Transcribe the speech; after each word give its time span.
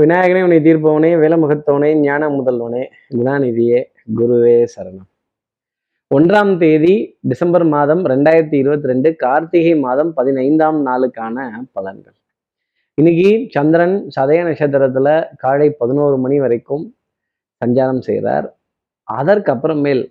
விநாயகனே 0.00 0.42
உன்னை 0.42 0.56
தீர்ப்பவனே 0.58 1.10
வேலமுகத்தவனே 1.22 1.94
ஞான 1.94 2.28
முதல்வனே 2.28 2.80
குணாநிதியே 3.16 3.80
குருவே 4.16 4.66
சரணம். 4.74 5.06
ஒன்றாம் 6.14 6.58
தேதி 6.58 7.18
டிசம்பர் 7.20 7.64
மாதம் 7.64 8.02
ரெண்டாயிரத்தி 8.04 8.54
இருபத்தி 8.54 8.86
ரெண்டு 8.86 9.16
கார்த்திகை 9.16 9.78
மாதம் 9.78 10.12
பதினைந்தாம் 10.12 10.86
நாளுக்கான 10.86 11.46
பலன்கள். 11.74 12.16
இன்னைக்கு 12.94 13.46
சந்திரன் 13.50 13.96
சதய 14.16 14.40
நட்சத்திரத்துல 14.48 15.36
காலை 15.36 15.70
பதினோரு 15.70 16.18
மணி 16.18 16.40
வரைக்கும் 16.40 16.84
சஞ்சாரம் 17.64 18.00
செய்கிறார் 18.00 18.56
அதற்கு 19.02 19.52
அப்புறமேல் 19.52 20.04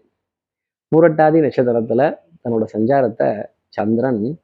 பூரட்டாதி 0.91 1.39
நட்சத்திரத்துல 1.47 2.01
தன்னோட 2.43 2.65
சஞ்சாரத்தை 2.73 3.45
சந்திரன் 3.67 4.39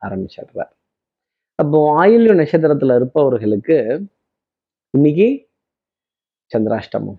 ஆரம்பிச்சிடுறார். 0.00 0.72
அப்போ 1.54 1.78
ஆயுள்ய 2.04 2.42
நட்சத்திரத்துல 2.42 2.94
இருப்பவர்களுக்கு 2.96 3.78
இன்னைக்கு 4.94 5.26
சந்திராஷ்டமம். 6.50 7.18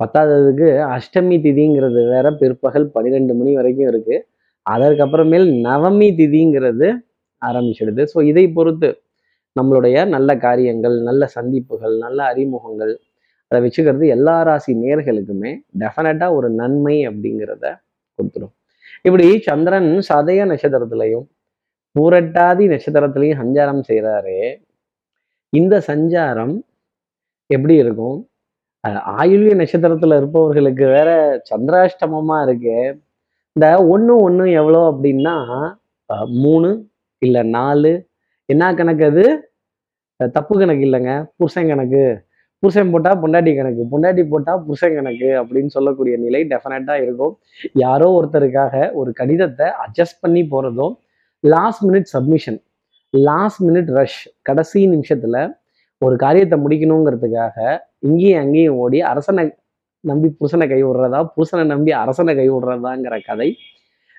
பத்தாததுக்கு 0.00 0.66
அஷ்டமி 0.96 1.36
திதிங்கிறது 1.46 2.00
வேற 2.10 2.26
பிற்பகல் 2.40 2.86
பன்னிரெண்டு 2.94 3.32
மணி 3.38 3.52
வரைக்கும் 3.56 3.88
இருக்கு. 3.92 4.16
அதற்கப்புறமேல் 4.66 5.46
நவமி 5.64 6.08
திதிங்கிறது 6.20 6.88
ஆரம்பிச்சிடுது. 7.42 8.02
ஸோ 8.12 8.18
இதை 8.30 8.44
பொறுத்து 8.58 8.90
நம்மளுடைய 9.56 9.96
நல்ல 10.14 10.36
காரியங்கள் 10.46 10.96
நல்ல 11.08 11.26
சந்திப்புகள் 11.34 11.96
நல்ல 12.04 12.18
அறிமுகங்கள் 12.32 12.92
அதை 13.50 13.60
வச்சுக்கிறது 13.64 14.06
எல்லா 14.16 14.36
ராசி 14.48 14.74
நேர்களுக்குமே 14.82 15.52
டெஃபினட்டா 15.82 16.28
ஒரு 16.36 16.50
நன்மை 16.60 16.96
அப்படிங்கிறத 17.10 17.66
கொடுத்துடும் 18.18 18.54
இப்படி 19.04 19.26
சந்திரன் 19.48 19.90
சதய 20.10 20.46
நட்சத்திரத்திலையும் 20.52 21.26
பூரட்டாதி 21.96 22.64
நட்சத்திரத்திலையும் 22.74 23.40
சஞ்சாரம் 23.42 23.82
செய்கிறாரு 23.90 24.38
இந்த 25.58 25.74
சஞ்சாரம் 25.90 26.54
எப்படி 27.50 27.74
இருக்கும்? 27.84 28.18
ஆயுள்ய 29.20 29.54
நட்சத்திரத்தில் 29.60 30.18
இருப்பவர்களுக்கு 30.18 30.84
வேற 30.96 31.10
சந்திராஷ்டமமா 31.50 32.36
இருக்கு. 32.46 32.76
இந்த 33.56 33.66
ஒண்ணு 33.94 34.14
ஒண்ணு 34.26 34.44
எவ்வளோ 34.60 34.80
அப்படின்னா 34.92 35.34
மூணு 36.44 36.70
இல்லை 37.22 37.42
நாலு. 37.56 37.92
என்ன 38.48 38.72
கணக்கு 38.78 39.04
அது? 39.10 39.24
தப்பு 40.36 40.54
கணக்கு 40.60 40.84
இல்லைங்க. 40.88 41.12
புருஷன் 41.38 41.70
கணக்கு. 41.72 42.04
புருஷன் 42.62 42.92
போட்டால் 42.92 43.20
பொண்டாட்டி 43.22 43.52
கணக்கு. 43.56 43.82
பொண்டாட்டி 43.92 44.22
போட்டால் 44.32 44.62
புருஷன் 44.66 44.96
கணக்கு 44.98 45.28
அப்படின்னு 45.40 45.70
சொல்லக்கூடிய 45.76 46.14
நிலை 46.24 46.40
டெஃபினட்டாக 46.52 47.04
இருக்கும். 47.06 47.34
யாரோ 47.84 48.08
ஒருத்தருக்காக 48.18 48.74
ஒரு 49.00 49.10
கடிதத்தை 49.20 49.66
அட்ஜஸ்ட் 49.84 50.22
பண்ணி 50.24 50.42
போகிறதும் 50.52 50.94
last 51.54 51.84
minute 51.88 52.08
submission 52.14 52.60
last 53.14 53.62
minute 53.66 53.90
rush 53.98 54.22
கடைசி 54.42 54.80
நிமிஷத்துல 54.94 55.36
ஒரு 56.02 56.16
காரியத்தை 56.16 56.56
முடிக்கணுங்கிறதுக்காக 56.64 57.56
இங்கேயும் 58.08 58.40
அங்கேயும் 58.42 58.78
ஓடி 58.84 58.98
அரசனை 59.12 59.44
நம்பி 60.04 60.28
புருஷனை 60.38 60.66
கைவிடுறதா 60.72 61.20
புருஷனை 61.36 61.64
நம்பி 61.72 61.92
அரசனை 62.02 62.32
கைவிடுறதாங்கிற 62.40 63.16
கதை 63.28 63.48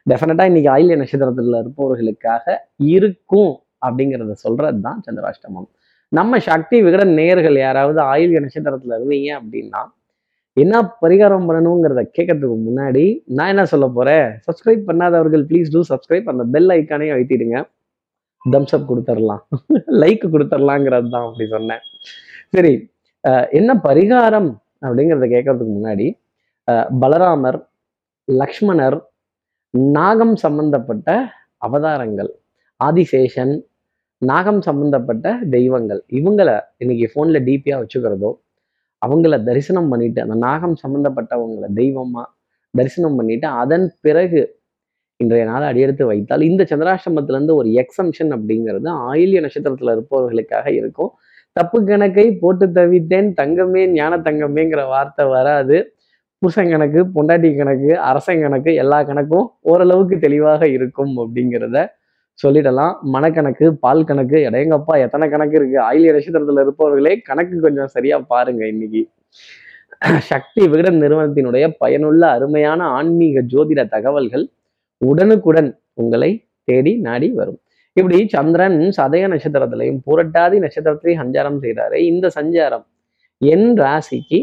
டெஃபினட்டா 0.08 0.44
இன்னைக்கு 0.50 0.70
ஆயில்ய 0.74 0.96
நட்சத்திரத்துல 1.02 1.60
இருப்பவர்களுக்காக 1.64 2.56
இருக்கும் 2.96 3.54
அப்படிங்கிறத 3.86 4.36
சொல்றது 4.46 4.80
தான் 4.88 5.00
சந்திராஷ்டமம். 5.06 5.68
நம்ம 6.12 6.40
சக்தி 6.50 6.78
விகட 6.86 7.04
நேயர்கள் 7.20 7.58
யாராவது 7.66 8.00
ஆயுள்ய 8.12 8.40
நட்சத்திரத்துல 8.46 8.98
இருந்தீங்க 8.98 9.30
அப்படின்னா 9.40 9.82
என்ன 10.58 10.76
பரிகாரம் 11.04 11.48
பண்ணணுங்கிறத 11.48 12.02
கேட்கறதுக்கு 12.18 12.58
முன்னாடி 12.68 13.04
நான் 13.38 13.52
என்ன 13.54 13.66
சொல்ல 13.74 13.88
போறேன்? 13.88 14.28
சப்ஸ்கிரைப் 14.46 14.88
பண்ணாதவர்கள் 14.90 15.44
ப்ளீஸ் 15.50 15.74
டூ 15.74 15.82
சப்ஸ்கிரைப் 15.92 16.30
அந்த 16.34 16.44
பெல் 16.54 16.72
ஐக்கானே 16.78 17.10
அழுத்திடுங்க. 17.16 17.58
தம்ஸ்அப் 18.46 18.90
கொடுத்துடலாம் 18.90 19.44
லைக் 20.02 20.26
கொடுத்துடலாங்கிறது 20.34 21.10
தான் 21.10 21.26
அப்படி 21.28 21.46
சொன்னேன். 21.48 21.84
சரி 22.54 22.74
என்ன 23.52 23.72
பரிகாரம் 23.88 24.50
அப்படிங்கிறத 24.82 25.28
கேட்கறதுக்கு 25.28 25.74
முன்னாடி 25.78 26.08
பலராமர் 27.02 27.60
லக்ஷ்மணர் 28.28 28.98
நாகம் 29.94 30.36
சம்பந்தப்பட்ட 30.36 31.10
அவதாரங்கள் 31.62 32.32
ஆதிசேஷன் 32.80 33.54
நாகம் 34.22 34.62
சம்பந்தப்பட்ட 34.62 35.28
தெய்வங்கள் 35.56 36.02
இவங்கள 36.10 36.50
இன்னைக்கு 36.78 37.08
ஃபோனில் 37.14 37.46
டிபியாக 37.48 37.82
வச்சுக்கிறதோ 37.82 38.32
அவங்கள 39.02 39.36
தரிசனம் 39.44 39.90
பண்ணிட்டு 39.90 40.20
அந்த 40.22 40.36
நாகம் 40.46 40.76
சம்பந்தப்பட்டவங்களை 40.84 41.70
தெய்வமாக 41.74 42.26
தரிசனம் 42.74 43.18
பண்ணிட்டு 43.20 43.48
அதன் 43.62 43.86
பிறகு 44.02 44.42
இன்றைய 45.20 45.44
நாள் 45.50 45.66
அடியெடுத்து 45.68 46.04
வைத்தால் 46.10 46.44
இந்த 46.48 46.64
சந்திராஷ்டமத்திலேருந்து 46.72 47.54
ஒரு 47.60 47.70
எக்ஸம்ஷன் 47.82 48.32
அப்படிங்கிறது 48.36 48.90
ஆயில்ய 49.10 49.40
நட்சத்திரத்தில் 49.46 49.92
இருப்பவர்களுக்காக 49.94 50.68
இருக்கும். 50.80 51.12
தப்பு 51.56 51.78
கணக்கை 51.88 52.26
போட்டு 52.42 52.66
தவித்தேன் 52.76 53.30
தங்கமே 53.40 53.84
ஞான 53.94 54.18
தங்கமேங்கிற 54.28 54.82
வார்த்தை 54.94 55.24
வராது. 55.36 55.78
புருஷன் 56.42 56.72
கணக்கு 56.74 57.00
பொண்டாட்டி 57.16 57.50
கணக்கு 57.60 57.92
அரசன் 58.10 58.44
கணக்கு 58.44 58.72
எல்லா 58.82 59.00
கணக்கும் 59.10 59.48
ஓரளவுக்கு 59.72 60.18
தெளிவாக 60.26 60.68
இருக்கும் 60.76 61.14
அப்படிங்கிறத 61.24 61.78
சொல்லிடலாம். 62.40 62.94
மனக்கணக்கு 63.14 63.68
பால் 63.84 64.08
கணக்கு 64.10 64.38
எடையங்கப்பா 64.50 64.96
எத்தனை 65.06 65.28
கணக்கு 65.34 65.58
இருக்கு? 65.60 65.78
ஆயிலிய 65.88 66.12
நட்சத்திரத்தில் 66.18 66.64
இருப்பவர்களே 66.66 67.14
கணக்கு 67.30 67.56
கொஞ்சம் 67.66 67.92
சரியா 67.96 68.18
பாருங்க 68.34 68.64
இன்னைக்கு. 68.74 69.02
சக்தி 70.30 70.62
விகடன் 70.72 71.02
நிறுவனத்தினுடைய 71.04 71.66
பயனுள்ள 71.82 72.24
அருமையான 72.36 72.82
ஆன்மீக 72.98 73.42
ஜோதிட 73.54 73.82
தகவல்கள் 73.96 74.46
உடனுக்குடன் 75.02 75.70
உங்களை 75.94 76.32
தேடி 76.64 76.94
நாடி 77.08 77.30
வரும். 77.32 77.60
இப்படி 77.98 78.18
சந்திரன் 78.34 78.80
சதய 78.98 79.26
நட்சத்திரத்திலையும் 79.34 80.00
புரட்டாதி 80.08 80.58
நட்சத்திரத்திலையும் 80.66 81.22
சஞ்சாரம் 81.24 81.62
செய்கிறாரு 81.64 81.98
இந்த 82.12 82.32
சஞ்சாரம் 82.36 82.86
என் 83.42 83.70
ராசிக்கு 83.84 84.40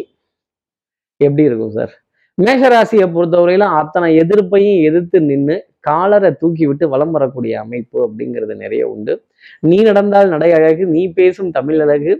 எப்படி 1.20 1.44
இருக்கும் 1.48 1.74
சார்? 1.76 1.92
மேஷ 2.34 2.62
ராசியை 2.68 3.06
பொறுத்தவரையிலும் 3.16 3.74
அத்தனை 3.80 4.08
எதிர்ப்பையும் 4.22 4.78
எதிர்த்து 4.88 5.18
நின்று 5.20 5.56
காலரை 5.80 6.30
தூக்கி 6.40 6.64
விட்டு 6.66 6.88
வலம் 6.88 7.10
வரக்கூடிய 7.10 7.54
அமைப்பு 7.60 7.96
அப்படிங்கிறது 8.06 8.54
நிறைய 8.54 8.82
உண்டு. 8.88 9.14
நீ 9.60 9.76
நடந்தால் 9.82 10.28
நடை 10.28 10.52
அழகு 10.52 10.84
நீ 10.86 11.02
பேசும் 11.12 11.50
தமிழ் 11.50 11.80
அழகு 11.80 12.12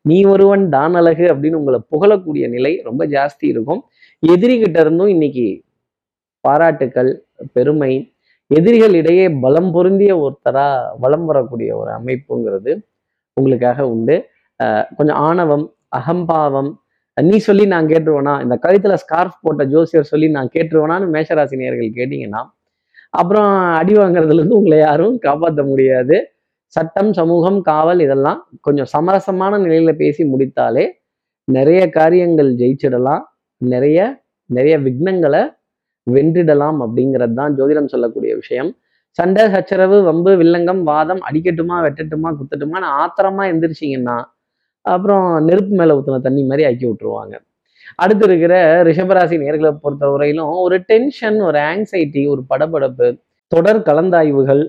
நீ 0.00 0.18
ஒருவன் 0.24 0.64
தான் 0.68 0.94
அழகு 0.94 1.24
அப்படின்னு 1.32 1.60
உங்களை 1.60 1.80
புகழக்கூடிய 1.92 2.44
நிலை 2.48 2.72
ரொம்ப 2.82 3.02
ஜாஸ்தி 3.06 3.46
இருக்கும். 3.52 3.80
எதிரிகிட்ட 4.22 4.76
இருந்தும் 4.80 5.06
இன்னைக்கு 5.06 5.46
பாராட்டுக்கள் 6.40 7.10
பெருமை 7.52 8.12
எதிரிகள் 8.46 8.94
இடையே 8.94 9.30
பலம் 9.30 9.72
பொருந்திய 9.72 10.12
ஒருத்தரா 10.24 10.82
வலம் 10.98 11.24
வரக்கூடிய 11.24 11.76
ஒரு 11.76 11.90
அமைப்புங்கிறது 11.90 12.80
உங்களுக்காக 13.32 13.88
உண்டு. 13.88 14.28
கொஞ்சம் 14.96 15.16
ஆணவம் 15.16 15.74
அகம்பாவம் 15.88 16.80
நீ 17.14 17.36
சொல்லி 17.36 17.66
நான் 17.66 17.86
கேட்டுருவேனா 17.86 18.42
இந்த 18.42 18.58
கழுத்துல 18.62 18.94
ஸ்கார்ஃப் 18.94 19.38
போட்ட 19.40 19.64
ஜோசியர் 19.64 20.04
சொல்லி 20.04 20.30
நான் 20.30 20.48
கேட்டுருவேனான்னு 20.54 21.06
மேஷராசினியர்கள் 21.14 21.96
கேட்டீங்கன்னா 21.98 22.42
அப்புறம் 23.10 23.50
அடி 23.74 23.92
வாங்குறதுல 23.92 24.34
இருந்து 24.34 24.56
உங்களை 24.56 24.78
யாரும் 24.78 25.18
காப்பாற்ற 25.18 25.62
முடியாது. 25.62 26.30
சட்டம் 26.66 27.12
சமூகம் 27.12 27.62
காவல் 27.62 28.00
இதெல்லாம் 28.00 28.48
கொஞ்சம் 28.60 28.90
சமரசமான 28.96 29.52
நிலையில 29.64 29.92
பேசி 29.92 30.24
முடித்தாலே 30.24 30.90
நிறைய 31.44 31.88
காரியங்கள் 31.90 32.54
ஜெயிச்சிடலாம். 32.54 33.22
நிறைய 33.56 34.24
நிறைய 34.44 34.78
விக்னங்களை 34.78 35.55
வென்றிடலாம் 36.14 36.78
அப்படிங்கிறது 36.84 37.34
தான் 37.40 37.54
ஜோதிடம் 37.58 37.92
சொல்லக்கூடிய 37.94 38.32
விஷயம். 38.42 38.70
சண்டை 39.18 39.44
சச்சரவு 39.54 39.98
வம்பு 40.08 40.32
வில்லங்கம் 40.40 40.82
வாதம் 40.90 41.20
அடிக்கட்டுமா 41.28 41.76
வெட்டட்டுமா 41.86 42.30
குத்தட்டுமான்னு 42.38 42.88
ஆத்திரமா 43.02 43.44
எந்திரிச்சிங்கன்னா 43.52 44.16
அப்புறம் 44.86 45.26
நெருப்பு 45.46 45.74
மேல 45.78 45.94
ஊத்துன 45.98 46.18
தண்ணி 46.26 46.42
மாதிரி 46.48 46.64
ஆக்கி 46.68 46.86
விட்டுருவாங்க. 46.88 47.34
அடுத்து 48.02 48.24
இருக்கிற 48.28 48.54
ரிஷபராசி 48.88 49.36
நேர்களை 49.42 49.70
பொறுத்த 49.84 50.10
வரையிலும் 50.12 50.52
ஒரு 50.64 50.76
டென்ஷன் 50.90 51.38
ஒரு 51.48 51.58
ஆங்ஸைட்டி 51.70 52.22
ஒரு 52.32 52.42
படபடப்பு 52.50 53.08
தொடர் 53.52 53.80
கலந்தாய்வுகள் 53.88 54.62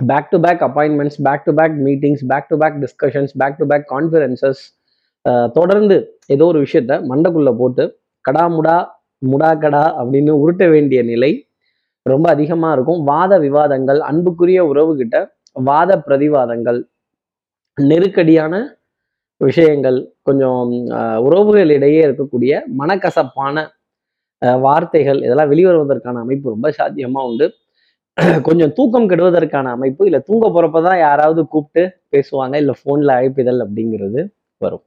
back 0.00 0.30
to 0.32 0.38
back 0.44 0.62
appointments 0.68 1.18
back 1.26 1.44
to 1.46 1.52
back 1.58 1.74
meetings 1.86 2.22
back 2.30 2.48
to 2.48 2.56
back 2.62 2.76
discussions 2.84 3.32
back 3.40 3.58
to 3.58 3.66
back 3.66 3.84
conferences 3.94 4.62
தொடர்ந்து 5.52 5.96
ஏதோ 6.34 6.44
ஒரு 6.44 6.60
விஷயத்த 6.64 6.94
மண்டக்குள்ளே 7.10 7.52
போட்டு 7.56 7.84
கடாமுடா 8.24 8.76
முடாக்கடா 9.22 9.84
அப்படின்னு 10.00 10.32
உருட்ட 10.42 10.64
வேண்டிய 10.74 11.00
நிலை 11.10 11.32
ரொம்ப 12.06 12.26
அதிகமாக 12.34 12.74
இருக்கும். 12.76 13.00
வாத 13.12 13.32
விவாதங்கள் 13.46 14.00
அன்புக்குரிய 14.10 14.60
உறவுகிட்ட 14.70 15.16
வாத 15.70 15.90
பிரதிவாதங்கள் 16.06 16.80
நெருக்கடியான 17.78 18.54
விஷயங்கள் 19.40 19.98
கொஞ்சம் 20.28 20.72
உறவுகளிடையே 21.26 22.00
இருக்கக்கூடிய 22.06 22.52
மனக்கசப்பான 22.80 23.64
வார்த்தைகள் 24.66 25.18
இதெல்லாம் 25.24 25.50
வெளிவருவதற்கான 25.52 26.20
அமைப்பு 26.24 26.54
ரொம்ப 26.54 26.68
சாத்தியமாக 26.78 27.28
உண்டு. 27.30 27.46
கொஞ்சம் 28.46 28.72
தூக்கம் 28.76 29.08
கெடுவதற்கான 29.10 29.70
அமைப்பு 29.76 30.02
இல்லை 30.08 30.20
தூங்க 30.28 30.44
போகிறப்ப 30.46 30.80
தான் 30.86 31.00
யாராவது 31.06 31.42
கூப்பிட்டு 31.54 31.82
பேசுவாங்க 32.14 32.54
இல்லை 32.62 32.74
ஃபோனில் 32.80 33.14
அழைப்பிதழ் 33.16 33.64
அப்படிங்கிறது 33.64 34.20
வரும். 34.64 34.84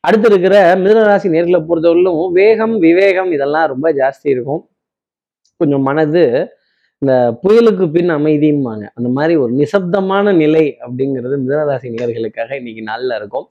அடுத்து 0.00 0.28
இருக்கிற 0.28 0.76
மிதனராசி 0.76 1.24
நேர்களை 1.24 1.60
பொறுத்தவரையிலும் 1.68 2.32
வேகம் 2.32 2.78
விவேகம் 2.78 3.32
இதெல்லாம் 3.32 3.66
ரொம்ப 3.66 3.92
ஜாஸ்தி 3.92 4.28
இருக்கும். 4.28 4.68
கொஞ்சம் 5.56 5.82
மனது 5.82 6.48
இந்த 6.98 7.38
புயலுக்கு 7.42 7.90
பின் 7.90 8.10
அமைதியும்பாங்க. 8.10 8.86
அந்த 8.94 9.08
மாதிரி 9.08 9.36
ஒரு 9.36 9.52
நிசப்தமான 9.52 10.32
நிலை 10.32 10.76
அப்படிங்கிறது 10.86 11.36
மிதனராசி 11.44 11.90
நேர்களுக்காக 11.90 12.54
இன்னைக்கு 12.54 12.82
நாள்ல 12.90 13.16
இருக்கும். 13.16 13.48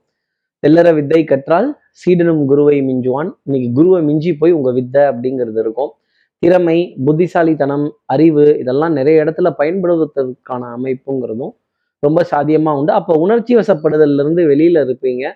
தெல்லற 0.68 0.94
வித்தை 0.94 1.24
கற்றால் 1.24 1.77
சீடனும் 1.91 2.45
குருவை 2.45 2.81
மிஞ்சுவான். 2.81 3.31
இன்னைக்கு 3.44 3.71
குருவை 3.73 4.01
மிஞ்சி 4.01 4.33
போய் 4.33 4.51
உங்க 4.51 4.71
வித்தை 4.71 5.01
அப்படிங்கிறது 5.01 5.59
இருக்கும். 5.59 5.91
திறமை 6.39 6.95
புத்திசாலித்தனம் 7.06 7.95
அறிவு 8.06 8.57
இதெல்லாம் 8.57 8.94
நிறைய 8.94 9.23
இடத்துல 9.23 9.53
பயன்படுவதற்கான 9.57 10.63
அமைப்புங்கிறதும் 10.77 11.56
ரொம்ப 12.00 12.25
சாத்தியமா 12.31 12.77
உண்டு. 12.77 12.94
அப்போ 12.94 13.13
உணர்ச்சி 13.19 13.56
வசப்படுதல்ல 13.56 14.19
இருந்து 14.19 14.47
வெளியில 14.47 14.83
இருப்பீங்க. 14.85 15.31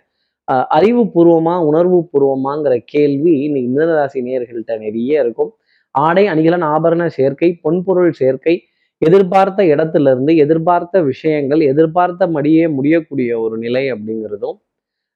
அஹ் 0.48 0.66
அறிவுபூர்வமா 0.78 1.56
உணர்வு 1.66 1.98
பூர்வமாங்கிற 2.12 2.74
கேள்வி 2.86 3.34
இன்னைக்கு 3.40 3.70
மிதனராசி 3.74 4.20
நேர்கள்ட்ட 4.30 4.78
நிறைய 4.80 5.20
இருக்கும். 5.24 5.52
ஆடை 5.96 6.24
அணிகலன் 6.28 6.66
ஆபரண 6.66 7.08
சேர்க்கை 7.08 7.50
பொன்பொருள் 7.64 8.12
சேர்க்கை 8.12 8.56
எதிர்பார்த்த 9.02 9.64
இடத்துல 9.74 10.10
இருந்து 10.12 10.36
எதிர்பார்த்த 10.36 11.02
விஷயங்கள் 11.02 11.62
எதிர்பார்த்த 11.72 12.28
மடியே 12.28 12.66
முடியக்கூடிய 12.74 13.40
ஒரு 13.40 13.58
நிலை 13.58 13.84
அப்படிங்கிறதும் 13.94 14.58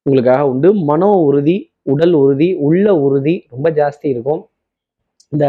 உங்களுக்காக 0.05 0.41
உண்டு. 0.49 0.69
மனோ 0.89 1.11
உறுதி 1.27 1.57
உடல் 1.85 2.13
உறுதி 2.13 2.49
உள்ள 2.67 2.85
உறுதி 2.97 3.35
ரொம்ப 3.49 3.67
ஜாஸ்தி 3.71 4.07
இருக்கும். 4.13 4.41
இந்த 5.31 5.45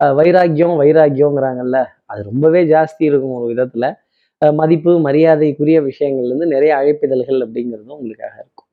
வைராக்கியம் 0.00 0.76
வைராக்கியங்கிறாங்கல்ல 0.80 1.78
அது 2.12 2.22
ரொம்பவே 2.22 2.62
ஜாஸ்தி 2.64 3.04
இருக்கும் 3.08 3.36
ஒரு 3.38 3.48
விதத்துல. 3.52 3.86
மதிப்பு 4.42 4.92
மரியாதைக்குரிய 5.00 5.78
விஷயங்கள்ல 5.82 6.30
இருந்து 6.30 6.46
நிறைய 6.46 6.72
அழைப்பிதழ்கள் 6.76 7.40
அப்படிங்கிறதும் 7.46 7.96
உங்களுக்காக 7.98 8.34
இருக்கும். 8.38 8.63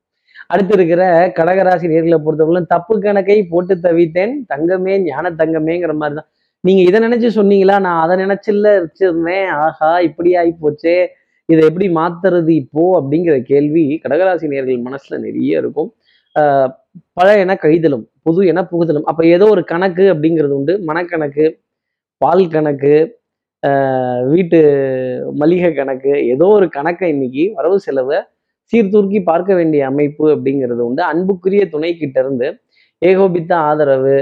அடுத்து 0.53 0.73
இருக்கிற 0.77 1.03
கடகராசி 1.39 1.85
நேர்களை 1.93 2.17
பொறுத்தவரை 2.25 2.61
தப்பு 2.73 2.95
கணக்கை 3.05 3.37
போட்டு 3.53 3.73
தவித்தேன் 3.87 4.33
தங்கமே 4.51 4.93
ஞான 5.07 5.31
தங்கமேங்கிற 5.41 5.93
மாதிரி 6.01 6.17
தான் 6.19 6.29
நீங்க 6.63 6.81
இதை 6.89 6.97
நினைச்சு 7.05 7.29
சொன்னீங்களா? 7.37 7.75
நான் 7.85 8.01
அதை 8.03 8.15
நினைச்சில்ல 8.23 8.67
வச்சிருந்தேன். 8.83 9.47
ஆஹா 9.63 9.89
இப்படி 10.07 10.29
ஆகி 10.41 10.51
போச்சே. 10.63 10.95
இதை 11.49 11.61
எப்படி 11.69 11.87
மாத்துறது 11.99 12.51
இப்போ? 12.63 12.83
அப்படிங்கிற 12.99 13.35
கேள்வி 13.51 13.85
கடகராசி 14.03 14.51
நேர்கள் 14.53 14.85
மனசுல 14.87 15.17
நிறைய 15.25 15.61
இருக்கும். 15.61 15.89
பழைய 16.35 16.67
பல 17.17 17.27
என 17.43 17.53
கழிதலும் 17.63 18.03
புது 18.25 18.41
என 18.51 18.61
புகுதலும். 18.71 19.07
அப்ப 19.11 19.21
ஏதோ 19.35 19.45
ஒரு 19.55 19.63
கணக்கு 19.71 20.05
அப்படிங்கிறது 20.13 20.55
உண்டு. 20.59 20.73
மனக்கணக்கு 20.89 21.45
பால் 22.21 22.45
கணக்கு 22.55 22.93
வீட்டு 24.33 24.59
மளிகை 25.41 25.69
கணக்கு 25.79 26.13
ஏதோ 26.33 26.45
ஒரு 26.57 26.67
கணக்கை 26.77 27.09
இன்னைக்கு 27.15 27.43
வரவு 27.57 27.77
செலவை 27.85 28.19
சீர்தூக்கி 28.71 29.19
பார்க்க 29.29 29.51
வேண்டிய 29.59 29.81
அமைப்பு 29.91 30.25
அப்படிங்கிறது 30.35 30.81
உண்டு. 30.87 31.01
அன்புக்குரிய 31.11 31.63
துணை 31.73 31.91
கிட்ட 32.01 32.17
இருந்து 32.23 32.47
ஏகோபித்த 33.01 33.51
ஆதரவு 33.69 34.15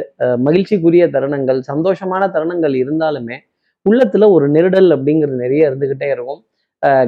மகிழ்ச்சிக்குரிய 0.45 1.05
தருணங்கள் 1.15 1.59
சந்தோஷமான 1.71 2.23
தருணங்கள் 2.35 2.75
இருந்தாலுமே 2.83 3.37
உள்ளத்துல 3.85 4.27
ஒரு 4.35 4.45
நெருடல் 4.55 4.89
அப்படிங்கிறது 4.95 5.37
நிறைய 5.45 5.69
இருந்துகிட்டே 5.69 6.07
இருக்கும். 6.15 6.41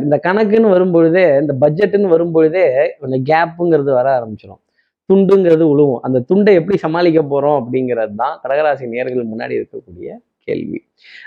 இந்த 0.03 0.15
கணக்குன்னு 0.25 0.73
வரும்பொழுதே 0.73 1.23
இந்த 1.41 1.53
பட்ஜெட்டுன்னு 1.63 2.09
வரும்பொழுதே 2.13 2.65
இந்த 3.05 3.17
கேப்புங்கிறது 3.29 3.91
வர 3.99 4.07
ஆரம்பிச்சிடும் 4.17 4.61
துண்டுங்கிறது 5.09 5.65
உழுவும். 5.73 6.01
அந்த 6.07 6.17
துண்டை 6.29 6.51
எப்படி 6.59 6.77
சமாளிக்க 6.85 7.21
போறோம் 7.33 7.57
அப்படிங்கிறது 7.61 8.13
தான் 8.23 8.35
கடகராசி 8.43 8.85
நேர்கள் 8.95 9.31
முன்னாடி 9.31 9.53
இருக்கக்கூடிய 9.59 10.09
கேள்வி. 10.47 10.79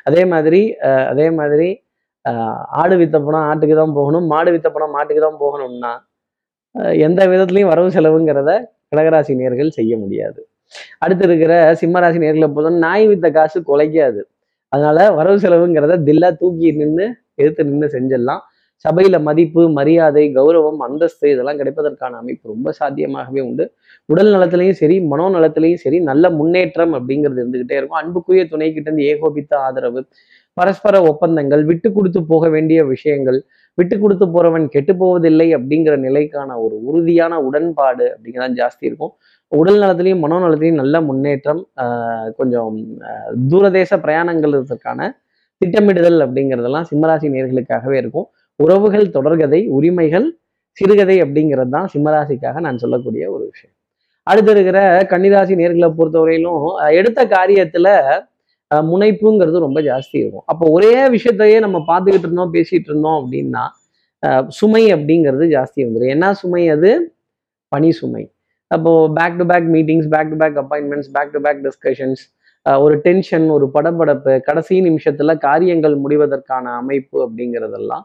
அதே 0.09 0.23
மாதிரி 0.33 0.61
அதே 1.13 1.27
மாதிரி 1.39 1.69
ஆடு 2.83 2.95
வித்த 3.01 3.17
பணம் 3.27 3.47
ஆட்டுக்கு 3.51 3.77
தான் 3.81 3.95
போகணும் 3.99 4.27
மாடு 4.33 4.51
வித்த 4.55 4.69
பணம் 4.77 4.95
மாட்டுக்கு 4.97 5.23
தான் 5.27 5.41
போகணும்னா 5.45 5.93
எந்த 7.07 7.21
விதத்துலையும் 7.33 7.73
வரவு 7.73 7.91
செலவுங்கிறத 7.97 8.53
கடகராசி 8.91 9.33
நேர்கள் 9.41 9.77
செய்ய 9.79 9.93
முடியாது. 10.03 10.41
அடுத்து 11.05 11.25
இருக்கிற 11.29 11.53
சிம்மராசி 11.81 12.19
நேர்களை 12.25 12.49
போதும் 12.57 12.79
நாய் 12.85 13.05
வித்த 13.11 13.27
காசு 13.37 13.59
குலைக்காது. 13.69 14.21
அதனால 14.73 14.99
வரவு 15.19 15.39
செலவுங்கிறத 15.45 16.01
தில்லா 16.09 16.31
தூக்கி 16.41 16.69
நின்று 16.81 17.07
எடுத்து 17.43 17.63
நின்று 17.71 17.89
செஞ்சிடலாம். 17.95 18.43
சபையில 18.85 19.17
மதிப்பு 19.27 19.63
மரியாதை 19.77 20.23
கௌரவம் 20.37 20.81
அந்தஸ்து 20.87 21.27
இதெல்லாம் 21.35 21.61
கிடைப்பதற்கான 21.61 22.17
அமைப்பு 22.23 22.53
ரொம்ப 22.53 22.69
சாத்தியமாகவே 22.79 23.41
உண்டு. 23.49 23.65
உடல் 24.09 24.31
நலத்திலையும் 24.35 24.79
சரி 24.81 24.97
மனோ 25.13 25.27
நலத்திலையும் 25.37 25.83
சரி 25.85 25.99
நல்ல 26.11 26.31
முன்னேற்றம் 26.39 26.93
அப்படிங்கிறது 26.99 27.41
இருந்துகிட்டே 27.43 27.77
இருக்கும். 27.79 28.01
அன்புக்குரிய 28.03 28.45
துணை 28.53 28.69
கிட்ட 28.73 28.89
இருந்து 28.91 29.07
ஏகோபித்த 29.13 29.53
ஆதரவு 29.67 30.03
பரஸ்பர 30.59 30.97
ஒப்பந்தங்கள் 31.11 31.63
விட்டு 31.71 31.89
கொடுத்து 31.93 32.21
போக 32.33 32.49
வேண்டிய 32.55 32.81
விஷயங்கள் 32.93 33.39
விட்டு 33.79 33.97
கொடுத்து 33.99 34.27
போறவன் 34.35 34.67
கெட்டு 34.75 34.93
போவதில்லை 35.01 35.47
அப்படிங்கிற 35.57 35.95
நிலைக்கான 36.07 36.51
ஒரு 36.65 36.77
உறுதியான 36.89 37.39
உடன்பாடு 37.47 38.05
அப்படிங்கிறதான் 38.13 38.57
ஜாஸ்தி 38.61 38.85
இருக்கும். 38.91 39.13
உடல் 39.53 39.81
நலத்திலையும் 39.83 40.23
மனோ 40.25 40.37
நலத்திலையும் 40.45 40.81
நல்ல 40.83 41.01
முன்னேற்றம் 41.09 41.63
கொஞ்சம் 42.39 42.77
தூரதேச 43.51 43.99
பிரயாணங்கள் 44.05 44.55
திட்டமிடுதல் 45.61 46.21
அப்படிங்கிறதெல்லாம் 46.25 46.87
சிம்மராசி 46.91 47.27
நேர்களுக்காகவே 47.35 47.97
இருக்கும். 48.03 48.27
உறவுகள் 48.61 49.07
தொடர்கதை 49.17 49.61
உரிமைகள் 49.77 50.27
சிறுகதை 50.79 51.17
அப்படிங்கிறது 51.25 51.73
தான் 51.77 51.89
சிம்மராசிக்காக 51.95 52.61
நான் 52.67 52.81
சொல்லக்கூடிய 52.83 53.25
ஒரு 53.35 53.45
விஷயம். 53.51 53.75
அடுத்து 54.27 54.51
இருக்கிற 54.55 54.79
கன்னிராசி 55.11 55.55
நேர்களை 55.61 55.89
பொறுத்தவரையிலும் 55.99 56.63
எடுத்த 56.99 57.21
காரியத்துல 57.35 57.89
முனைப்புங்கிறது 58.83 59.59
ரொம்ப 59.59 59.81
ஜாஸ்தி 59.81 60.17
இருக்கும். 60.23 60.43
அப்போ 60.47 60.71
ஒரே 60.71 61.09
விஷயத்தையே 61.09 61.59
நம்ம 61.59 61.79
பார்த்துக்கிட்டு 61.89 62.27
இருந்தோம் 62.27 62.53
பேசிட்டு 62.55 62.89
இருந்தோம் 62.91 63.19
அப்படின்னா 63.25 63.65
சுமை 64.49 64.95
அப்படிங்கிறது 64.95 65.45
ஜாஸ்தி 65.57 65.81
வந்துடும் 65.81 66.09
என்ன 66.09 66.35
சுமை 66.35 66.69
அது? 66.69 66.93
பணி 67.69 67.91
சுமை. 67.91 68.33
அப்போ 68.67 68.93
back 69.15 69.37
to 69.37 69.45
back 69.47 69.67
meetings 69.75 70.09
back 70.09 70.31
to 70.31 70.37
back 70.37 70.57
appointments 70.63 71.11
back 71.13 71.33
to 71.33 71.41
back 71.41 71.61
discussions 71.67 72.23
ஒரு 72.81 72.95
டென்ஷன் 72.99 73.47
ஒரு 73.49 73.67
படபடப்பு 73.75 74.41
கடைசி 74.41 74.81
நிமிஷத்துல 74.81 75.39
காரியங்கள் 75.39 75.97
முடிவதற்கான 76.01 76.65
அமைப்பு 76.77 77.17
அப்படிங்கிறதெல்லாம் 77.27 78.05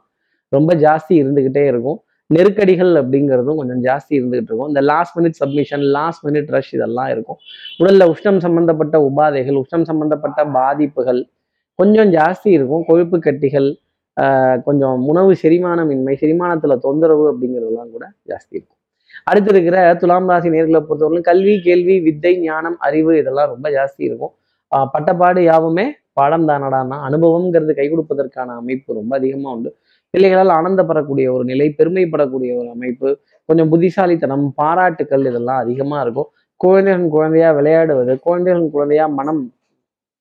ரொம்ப 0.49 0.73
ஜாஸ்தி 0.75 1.13
இருந்துக்கிட்டே 1.21 1.65
இருக்கும். 1.65 1.99
நெருக்கடிகள் 2.33 2.91
அப்படிங்கிறதும் 2.93 3.55
கொஞ்சம் 3.55 3.83
ஜாஸ்தி 3.83 4.13
இருந்துகிட்டு 4.13 4.47
இருக்கும். 4.47 4.67
இந்த 4.67 4.81
last 4.81 5.17
minute 5.17 5.31
submission 5.31 5.81
last 5.81 6.25
minute 6.25 6.47
rush 6.47 6.73
இதெல்லாம் 6.73 7.07
இருக்கும். 7.07 7.35
உடல்ல 7.79 8.13
உஷ்ணம் 8.13 8.39
சம்பந்தப்பட்ட 8.39 8.97
உபாதைகள் 8.97 9.61
உஷ்ணம் 9.61 9.83
சம்பந்தப்பட்ட 9.83 10.45
பாதிப்புகள் 10.45 11.27
கொஞ்சம் 11.75 12.11
ஜாஸ்தி 12.11 12.49
இருக்கும். 12.57 12.85
கொழுப்பு 12.85 13.17
கட்டிகள் 13.17 13.75
ஆஹ் 14.21 14.63
கொஞ்சம் 14.63 15.07
உணவு 15.07 15.31
செரிமானமின்மை 15.31 16.15
செரிமானத்துல 16.21 16.77
தொந்தரவு 16.77 17.33
அப்படிங்கிறதெல்லாம் 17.33 17.91
கூட 17.91 18.05
ஜாஸ்தி 18.27 18.51
இருக்கும். 18.51 18.77
அடுத்து 19.23 19.51
இருக்கிற 19.51 19.95
துலாம் 19.95 20.27
ராசி 20.27 20.49
நேர்களை 20.49 20.85
பொறுத்தவரைக்கும் 20.89 21.21
கல்வி 21.21 21.61
கேள்வி 21.61 22.01
வித்தை 22.01 22.39
ஞானம் 22.39 22.77
அறிவு 22.79 23.17
இதெல்லாம் 23.17 23.47
ரொம்ப 23.47 23.69
ஜாஸ்தி 23.69 24.03
இருக்கும். 24.03 24.31
ஆஹ் 24.75 24.87
பட்டப்பாடு 24.93 25.39
யாவுமே 25.43 25.95
பாடம் 26.13 26.47
தானடானா? 26.47 26.97
அனுபவம்ங்கிறது 27.09 27.75
கை 27.75 27.91
கொடுப்பதற்கான 27.91 28.45
அமைப்பு 28.45 28.93
ரொம்ப 28.93 29.17
அதிகமா 29.17 29.53
உண்டு. 29.53 29.75
பிள்ளைகளால் 30.13 30.55
ஆனந்தப்படக்கூடிய 30.57 31.27
ஒரு 31.31 31.43
நிலை 31.43 31.67
பெருமைப்படக்கூடிய 31.77 32.51
ஒரு 32.57 32.69
அமைப்பு 32.69 33.09
கொஞ்சம் 33.49 33.69
புத்திசாலித்தனம் 33.69 34.45
பாராட்டுக்கள் 34.57 35.25
இதெல்லாம் 35.25 35.59
அதிகமா 35.59 35.97
இருக்கும். 36.01 36.29
குழந்தைகள் 36.61 37.07
குழந்தையா 37.09 37.49
விளையாடுவது 37.51 38.13
குழந்தைகளின் 38.17 38.71
குழந்தையா 38.71 39.05
மனம் 39.19 39.41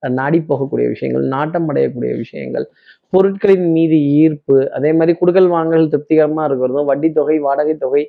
நாடி 0.02 0.38
போகக்கூடிய 0.40 0.86
விஷயங்கள் 0.88 1.24
நாட்டம் 1.26 1.68
அடையக்கூடிய 1.68 2.10
விஷயங்கள் 2.16 2.66
பொருட்களின் 3.12 3.66
மீது 3.72 3.96
ஈர்ப்பு 4.18 4.56
அதே 4.68 4.90
மாதிரி 4.92 5.12
குடுக்கல் 5.18 5.48
வாங்கல் 5.48 5.88
திருப்திகரமாக 5.88 6.48
இருக்கிறதும் 6.48 6.84
வட்டி 6.84 7.08
தொகை 7.12 7.36
வாடகை 7.38 7.74
தொகை 7.76 8.02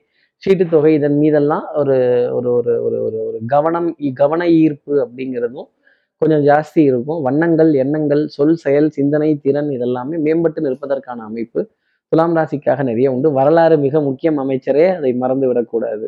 சீட்டு 0.43 0.65
தொகை 0.65 0.91
இதன் 0.93 1.17
மீதெல்லாம் 1.17 1.65
ஒரு 1.75 1.95
ஒரு 2.31 2.49
ஒரு 2.55 2.73
ஒரு 2.81 2.97
ஒரு 3.01 3.17
ஒரு 3.27 3.39
கவனம் 3.45 3.89
கவன 4.13 4.41
ஈர்ப்பு 4.59 4.93
அப்படிங்கிறதும் 5.01 5.67
கொஞ்சம் 6.21 6.43
ஜாஸ்தி 6.49 6.81
இருக்கும். 6.89 7.19
வண்ணங்கள் 7.27 7.71
எண்ணங்கள் 7.83 8.23
சொல் 8.35 8.57
செயல் 8.63 8.89
சிந்தனை 8.97 9.29
திறன் 9.45 9.69
இதெல்லாமே 9.75 10.17
மேம்பட்டு 10.25 10.59
நிற்பதற்கான 10.65 11.19
அமைப்பு 11.29 11.61
துலாம் 12.11 12.35
ராசிக்காக 12.37 12.83
நிறைய 12.89 13.07
உண்டு. 13.15 13.27
வரலாறு 13.37 13.75
மிக 13.85 13.99
முக்கியம் 14.07 14.39
அமைச்சரே. 14.43 14.85
அதை 14.97 15.11
மறந்து 15.23 15.47
விடக்கூடாது 15.49 16.07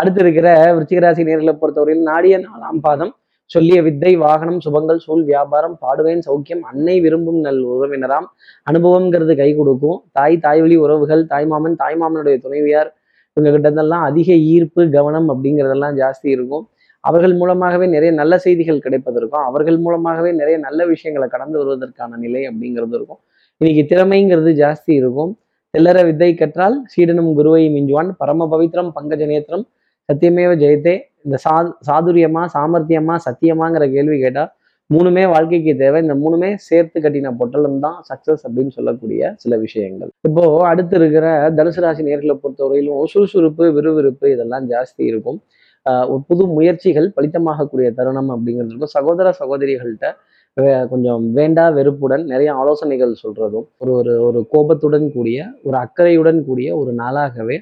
அடுத்து 0.00 0.20
இருக்கிற 0.24 0.48
விருச்சிகராசி 0.76 1.22
நேரில் 1.28 1.28
நேர்களை 1.28 1.54
பொறுத்தவரையில் 1.60 2.04
நாடிய 2.10 2.36
நாலாம் 2.46 2.80
பாதம். 2.86 3.12
சொல்லிய 3.50 3.78
வித்தை 3.86 4.10
வாகனம் 4.22 4.58
சுபங்கள் 4.64 5.00
சூழ் 5.04 5.22
வியாபாரம் 5.28 5.76
பாடுவேன் 5.84 6.22
சௌக்கியம் 6.26 6.64
அன்னை 6.70 6.96
விரும்பும் 7.04 7.40
நல் 7.46 7.60
உறவினராம். 7.72 8.26
அனுபவம்ங்கிறது 8.70 9.34
கை 9.42 9.50
கொடுக்கும். 9.60 9.98
தாய் 10.12 10.36
தாய் 10.46 10.60
வழி 10.64 10.76
உறவுகள் 10.84 11.22
தாய்மாமன் 11.32 11.76
தாய்மாமனுடைய 11.82 12.36
துணைவியார் 12.44 12.90
இவங்க 13.36 13.50
கிட்டதெல்லாம் 13.50 13.64
இருந்தெல்லாம் 13.64 14.04
அதிக 14.10 14.30
ஈர்ப்பு 14.52 14.82
கவனம் 14.96 15.28
அப்படிங்கிறதெல்லாம் 15.32 15.96
ஜாஸ்தி 16.00 16.28
இருக்கும். 16.36 16.64
அவர்கள் 17.00 17.34
மூலமாகவே 17.40 17.86
நிறைய 17.86 18.10
நல்ல 18.20 18.38
செய்திகள் 18.38 18.84
கிடைப்பதற்கும் 18.84 19.44
அவர்கள் 19.50 19.78
மூலமாகவே 19.78 20.30
நிறைய 20.32 20.58
நல்ல 20.58 20.86
விஷயங்களை 20.86 21.28
கடந்து 21.28 21.56
வருவதற்கான 21.60 22.18
நிலை 22.24 22.42
அப்படிங்கிறது 22.50 22.96
இருக்கும். 22.98 23.20
இன்னைக்கு 23.60 23.82
திறமைங்கிறது 23.92 24.50
ஜாஸ்தி 24.62 24.92
இருக்கும். 25.00 25.32
தெல்லற 25.74 25.98
வித்தை 26.08 26.34
கற்றால் 26.34 26.76
சீடனும் 26.92 27.32
குருவை 27.38 27.64
மிஞ்சுவான். 27.76 28.10
பரம 28.20 28.48
பவித்ரம் 28.52 28.90
பங்கஜ 28.96 29.26
நேத்திரம் 29.32 29.64
சத்தியமேவ 30.08 30.52
ஜெயத்தே. 30.62 30.94
இந்த 31.24 31.36
சா 31.44 31.54
சாதுரியமா 31.88 32.42
சாமர்த்தியமா 32.54 33.14
சத்தியமாங்கிற 33.26 33.86
கேள்வி 33.94 34.18
கேட்டால் 34.18 34.50
மூணுமே 34.90 35.22
வாழ்க்கைக்கு 35.32 35.72
தேவை. 35.76 35.98
இந்த 36.04 36.14
மூணுமே 36.14 36.50
சேர்த்து 36.68 36.98
கட்டின 37.04 37.32
பொட்டலம் 37.40 37.80
தான் 37.80 37.96
சக்சஸ் 38.10 38.42
அப்படின்னு 38.46 38.72
சொல்லக்கூடிய 38.76 39.32
சில 39.36 39.56
விஷயங்கள். 39.56 40.10
இப்போ 40.28 40.44
அடுத்து 40.70 40.96
இருக்கிற 40.96 41.26
தனுசு 41.58 41.80
ராசி 41.84 42.02
நேர்களை 42.08 42.36
பொறுத்தவரையிலும் 42.44 43.02
சுறுசுறுப்பு 43.14 43.72
விறுவிறுப்பு 43.72 44.26
இதெல்லாம் 44.34 44.66
ஜாஸ்தி 44.70 45.02
இருக்கும். 45.10 45.40
ஒரு 45.84 46.22
புது 46.26 46.46
முயற்சிகள் 46.46 47.12
பலித்தமாகக்கூடிய 47.16 47.94
தருணம் 47.94 48.30
அப்படிங்கிறது 48.30 48.64
இருக்கும். 48.64 48.86
சகோதர 48.86 49.32
சகோதரிகள்கிட்ட 49.38 50.14
வே- 50.60 50.88
கொஞ்சம் 50.88 51.32
வேண்டா 51.32 51.68
வெறுப்புடன் 51.68 52.24
நிறைய 52.24 52.52
ஆலோசனைகள் 52.52 53.14
சொல்றதும் 53.22 53.68
ஒரு 53.78 53.92
ஒரு 53.92 54.22
ஒரு 54.22 54.46
கோபத்துடன் 54.50 55.12
கூடிய 55.12 55.46
ஒரு 55.62 55.76
அக்கறையுடன் 55.76 56.44
கூடிய 56.44 56.76
ஒரு 56.76 56.94
நாளாகவே 56.94 57.58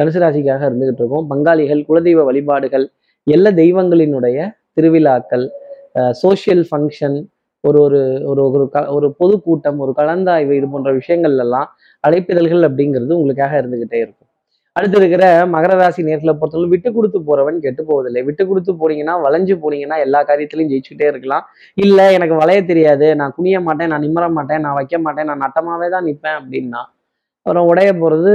தனுசு 0.00 0.20
ராசிக்காக 0.20 0.66
இருந்துகிட்டு 0.68 0.92
இருக்கும். 0.92 1.30
பங்காளிகள் 1.30 1.84
குலதெய்வ 1.88 2.24
வழிபாடுகள் 2.24 2.90
எல்லா 3.22 3.50
தெய்வங்களினுடைய 3.50 4.50
திருவிழாக்கள் 4.72 5.50
சோஷியல் 6.10 6.66
ஃபங்க்ஷன் 6.70 7.26
ஒரு 7.60 7.82
ஒரு 7.82 8.22
ஒரு 8.24 8.50
ஒரு 8.50 8.68
க 8.68 8.92
ஒரு 8.92 9.14
பொதுக்கூட்டம் 9.14 9.78
ஒரு 9.78 9.92
கலந்தாய்வு 9.96 10.50
இது 10.50 10.68
போன்ற 10.68 10.94
விஷயங்கள்லாம் 10.94 11.64
அழைப்பிதழ்கள் 12.08 12.60
அப்படிங்கிறது 12.60 13.12
உங்களுக்காக 13.12 13.62
இருந்துகிட்டே 13.62 13.94
இருக்கும். 13.94 14.27
அடுத்து 14.78 14.96
இருக்கிற 15.00 15.24
மகர 15.52 15.72
ராசி 15.80 16.00
நேர்களை 16.08 16.32
பொறுத்தவரை 16.40 16.68
விட்டு 16.72 16.88
கொடுத்து 16.96 17.18
போறவன் 17.28 17.56
கெட்டு 17.64 17.82
போவதில்லை. 17.88 18.20
விட்டு 18.28 18.42
கொடுத்து 18.48 18.72
போனீங்கன்னா 18.80 19.14
வளைஞ்சு 19.24 19.54
போனீங்கன்னா 19.62 19.96
எல்லா 20.06 20.20
காரியத்திலையும் 20.30 20.70
ஜெயிச்சுக்கிட்டே 20.72 21.06
இருக்கலாம். 21.12 21.44
இல்ல 21.84 21.98
எனக்கு 22.16 22.34
வளைய 22.42 22.60
தெரியாது. 22.70 23.06
நான் 23.20 23.34
குனிய 23.36 23.60
மாட்டேன் 23.68 23.90
நான் 23.92 24.04
நிம்மற 24.06 24.26
மாட்டேன் 24.38 24.62
நான் 24.66 24.76
வைக்க 24.80 24.98
மாட்டேன் 25.06 25.28
நான் 25.30 25.42
நட்டமாவே 25.44 25.88
தான் 25.94 26.06
நிற்பேன் 26.08 26.38
அப்படின்னா 26.40 26.82
அப்புறம் 27.46 27.68
உடைய 27.70 27.90
போறது 28.02 28.32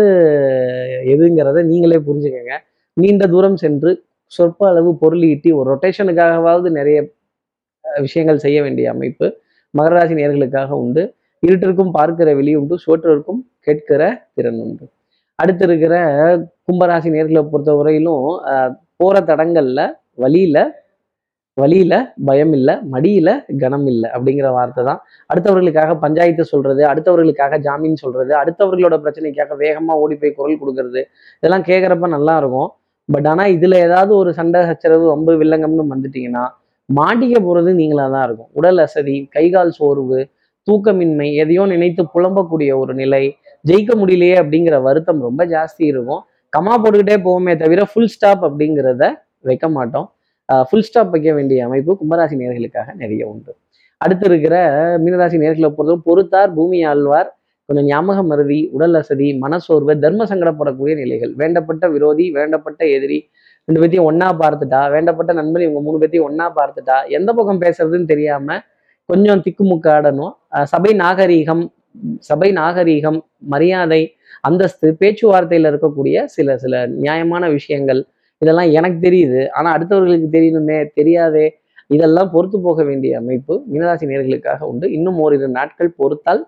எதுங்கிறத 1.13 1.61
நீங்களே 1.71 1.99
புரிஞ்சுக்கங்க. 2.07 2.55
நீண்ட 2.97 3.23
தூரம் 3.33 3.57
சென்று 3.63 3.91
சொற்ப 4.37 4.67
அளவு 4.71 4.91
பொருள் 5.03 5.23
ஈட்டி 5.29 5.49
ஒரு 5.59 5.67
ரொட்டேஷனுக்காகவாவது 5.73 6.69
நிறைய 6.79 6.97
விஷயங்கள் 8.05 8.43
செய்ய 8.45 8.57
வேண்டிய 8.65 8.87
அமைப்பு 8.95 9.27
மகராசி 9.73 10.13
நேர்களுக்காக 10.19 10.71
உண்டு. 10.83 11.03
இருட்டிற்கும் 11.43 11.95
பார்க்கிற 11.97 12.29
வெளி 12.39 12.51
உண்டு 12.61 12.75
சோற்றிற்கும் 12.85 13.41
கேட்கிற 13.67 14.03
திறன் 14.35 14.59
உண்டு. 14.65 14.85
அடுத்து 15.41 15.63
இருக்கிற 15.67 15.95
கும்பராசி 16.67 17.09
நேர்களை 17.15 17.41
பொறுத்த 17.51 17.71
வரையிலும் 17.79 18.25
போற 19.01 19.19
தடங்கள்ல 19.29 19.81
வழியில 20.23 20.57
வழியில 21.57 21.93
பயம் 22.27 22.53
இல்லை 22.57 22.73
மடியில 22.93 23.29
கனம் 23.63 23.87
இல்லை 23.91 24.07
அப்படிங்கிற 24.15 24.47
வார்த்தை 24.55 24.83
தான். 24.87 25.01
அடுத்தவர்களுக்காக 25.31 25.91
பஞ்சாயத்து 26.03 26.43
சொல்றது 26.51 26.81
அடுத்தவர்களுக்காக 26.91 27.59
ஜாமீன் 27.65 27.99
சொல்றது 28.03 28.31
அடுத்தவர்களோட 28.39 28.95
பிரச்சனைக்காக 29.03 29.57
வேகமா 29.61 29.95
ஓடி 30.03 30.15
போய் 30.21 30.33
குரல் 30.37 30.59
கொடுக்கறது 30.61 31.01
இதெல்லாம் 31.39 31.65
கேட்குறப்ப 31.69 32.09
நல்லா 32.15 32.35
இருக்கும். 32.41 32.69
பட் 33.09 33.27
ஆனா 33.31 33.43
இதுல 33.55 33.77
ஏதாவது 33.87 34.11
ஒரு 34.21 34.31
சண்டை 34.39 34.59
சச்சரவு 34.69 35.05
வம்பு 35.13 35.35
வில்லங்கம்னு 35.41 35.85
வந்துட்டீங்கன்னா 35.93 36.45
மாட்டிக்க 36.89 37.35
போறது 37.47 37.69
நீங்களா 37.81 38.05
தான் 38.15 38.25
இருக்கும். 38.27 38.49
உடல் 38.59 38.81
அசதி 38.85 39.15
கைகால் 39.35 39.75
சோர்வு 39.79 40.19
தூக்கமின்மை 40.67 41.29
எதையோ 41.43 41.63
நினைத்து 41.73 42.03
புலம்பக்கூடிய 42.15 42.71
ஒரு 42.81 42.93
நிலை 43.01 43.23
ஜெயிக்க 43.69 43.91
முடியலையே 44.01 44.35
அப்படிங்கிற 44.41 44.75
வருத்தம் 44.87 45.21
ரொம்ப 45.27 45.41
ஜாஸ்தி 45.55 45.83
இருக்கும். 45.91 46.21
கமா 46.53 46.73
போட்டுக்கிட்டே 46.81 47.17
போவோமே 47.25 47.53
தவிர 47.61 47.81
ஃபுல் 47.91 48.11
ஸ்டாப் 48.13 48.43
அப்படிங்கிறத 48.47 49.03
வைக்க 49.49 49.67
மாட்டோம். 49.77 50.07
ஃபுல் 50.69 50.85
ஸ்டாப் 50.87 51.13
வைக்க 51.13 51.29
வேண்டிய 51.37 51.59
அமைப்பு 51.67 51.91
கும்பராசி 51.99 52.35
நேர்களுக்காக 52.41 52.89
நிறைய 53.01 53.23
உண்டு. 53.33 53.51
அடுத்து 54.01 54.25
இருக்கிற 54.29 54.55
மீனராசி 55.03 55.37
நேர்களை 55.43 55.69
பொறுத்தவரை 55.77 56.01
பொறுத்தார் 56.07 56.49
பூமி 56.57 56.79
ஆழ்வார் 56.89 57.29
கொஞ்சம் 57.69 57.87
ஞாபக 57.91 58.19
மருதி 58.29 58.57
உடல் 58.75 58.97
அசதி 58.99 59.27
மனசோர்வு 59.43 59.93
தர்ம 60.05 60.25
சங்கடப்படக்கூடிய 60.31 60.93
நிலைகள். 61.01 61.31
வேண்டப்பட்ட 61.41 61.89
விரோதி 61.93 62.25
வேண்டப்பட்ட 62.37 62.81
எதிரி 62.95 63.19
ரெண்டு 63.67 63.81
பேத்தையும் 63.81 64.07
ஒன்னா 64.09 64.27
பார்த்துட்டா 64.41 64.81
வேண்டப்பட்ட 64.93 65.33
நண்பன் 65.39 65.63
இவங்க 65.65 65.81
மூணு 65.85 65.97
பேத்தையும் 66.01 66.27
ஒன்னா 66.29 66.45
பார்த்துட்டா 66.57 66.97
எந்த 67.17 67.29
பக்கம் 67.37 67.61
பேசுறதுன்னு 67.63 68.09
தெரியாம 68.11 68.57
கொஞ்சம் 69.09 69.43
திக்குமுக்காடணும். 69.45 70.33
சபை 70.71 70.91
நாகரீகம் 71.03 71.63
சபை 72.19 72.49
நாகரீகம் 72.51 73.19
மரியாதை 73.53 74.01
அந்தஸ்து 74.41 74.87
பேச்சுவார்த்தையில் 75.01 75.69
இருக்கக்கூடிய 75.71 76.23
சில 76.35 76.57
சில 76.57 76.85
நியாயமான 76.87 77.43
விஷயங்கள் 77.49 78.01
இதெல்லாம் 78.41 78.71
எனக்கு 78.71 78.97
தெரியுது. 79.07 79.41
ஆனா 79.51 79.67
அடுத்தவர்களுக்கு 79.75 80.29
தெரியணுமே 80.37 80.77
தெரியாதே 80.99 81.45
இதெல்லாம் 81.89 82.31
பொறுத்து 82.31 82.57
போக 82.61 82.83
வேண்டிய 82.83 83.13
அமைப்பு 83.21 83.53
மீனராசி 83.71 84.05
நேர்களுக்காக 84.11 84.61
உண்டு. 84.71 84.85
இன்னும் 84.97 85.19
ஓரிரு 85.19 85.47
நாட்கள் 85.59 85.97
பொறுத்தால் 85.99 86.41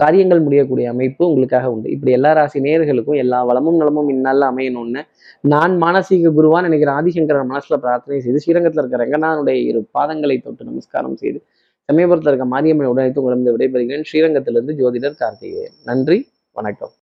காரியங்கள் 0.00 0.42
முடியக்கூடிய 0.46 0.86
அமைப்பு 0.94 1.22
உங்களுக்காக 1.28 1.66
உண்டு. 1.74 1.88
இப்படி 1.94 2.12
எல்லா 2.16 2.30
ராசி 2.32 2.58
நேர்களுக்கும் 2.60 3.20
எல்லா 3.24 3.38
வளமும் 3.44 3.78
நலமும் 3.80 4.10
இந்நாளில் 4.14 4.46
அமையணும்னு 4.50 5.02
நான் 5.44 5.74
மானசீக 5.82 6.32
குருவான் 6.38 6.66
நினைக்கிற 6.68 6.90
ஆதிசங்கரன் 7.00 7.50
மனசுல 7.52 7.76
பிரார்த்தனை 7.84 8.18
செய்து 8.20 8.42
ஸ்ரீரங்கத்தில் 8.44 8.82
இருக்கிற 8.82 9.00
ரங்கநாதனுடைய 9.04 9.58
இரு 9.70 9.80
பாதங்களை 9.98 10.36
தொட்டு 10.38 10.64
நமஸ்காரம் 10.64 11.16
செய்து 11.16 11.40
சமயபுரத்தில் 11.92 12.26
இருக்க 12.26 12.44
மாரியம்மன் 12.44 12.86
உடனே 12.86 13.12
உங்களிடம் 13.14 13.58
விடைபெறுகிறேன். 13.58 14.04
ஸ்ரீரங்கத்திலிருந்து 14.12 14.76
ஜோதிடர் 14.82 15.14
கார்த்திகேயன். 15.14 15.76
நன்றி 15.84 16.28
வணக்கம். 16.52 16.94